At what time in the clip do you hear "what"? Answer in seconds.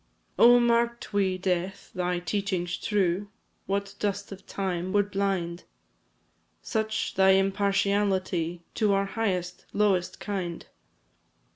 3.67-3.93